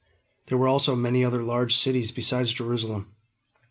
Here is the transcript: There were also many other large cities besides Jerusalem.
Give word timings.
There 0.47 0.57
were 0.57 0.67
also 0.67 0.95
many 0.95 1.23
other 1.23 1.43
large 1.43 1.75
cities 1.77 2.09
besides 2.11 2.53
Jerusalem. 2.53 3.13